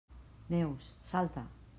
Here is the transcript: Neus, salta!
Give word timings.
Neus, 0.53 0.95
salta! 0.99 1.45